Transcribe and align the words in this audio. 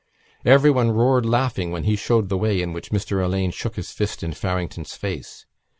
Everyone 0.45 0.89
roared 0.89 1.27
laughing 1.27 1.69
when 1.69 1.83
he 1.83 1.95
showed 1.95 2.27
the 2.27 2.37
way 2.39 2.59
in 2.59 2.73
which 2.73 2.89
Mr 2.89 3.23
Alleyne 3.23 3.51
shook 3.51 3.75
his 3.75 3.91
fist 3.91 4.23
in 4.23 4.33
Farrington's 4.33 4.95
face. 4.95 5.45